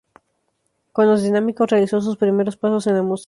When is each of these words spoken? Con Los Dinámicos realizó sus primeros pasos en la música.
Con 0.93 1.05
Los 1.05 1.21
Dinámicos 1.21 1.69
realizó 1.69 2.01
sus 2.01 2.17
primeros 2.17 2.57
pasos 2.57 2.87
en 2.87 2.95
la 2.95 3.03
música. 3.03 3.19